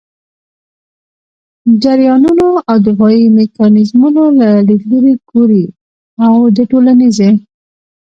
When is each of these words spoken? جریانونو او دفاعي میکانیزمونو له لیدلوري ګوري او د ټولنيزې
جریانونو 1.83 2.49
او 2.69 2.75
دفاعي 2.87 3.23
میکانیزمونو 3.39 4.23
له 4.39 4.49
لیدلوري 4.67 5.13
ګوري 5.29 5.65
او 6.25 6.35
د 6.55 6.57
ټولنيزې 6.71 7.29